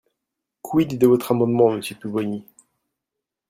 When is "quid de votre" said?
0.63-1.31